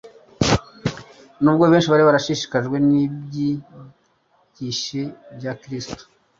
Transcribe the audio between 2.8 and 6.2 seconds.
n'ibyigishe bya Kristo,